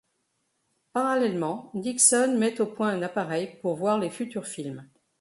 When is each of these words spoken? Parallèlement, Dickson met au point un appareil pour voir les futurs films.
Parallèlement, 0.93 1.69
Dickson 1.75 2.35
met 2.39 2.59
au 2.59 2.65
point 2.65 2.87
un 2.89 3.03
appareil 3.03 3.57
pour 3.61 3.75
voir 3.75 3.99
les 3.99 4.09
futurs 4.09 4.47
films. 4.47 4.89